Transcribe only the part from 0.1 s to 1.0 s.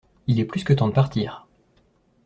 Il est plus que temps de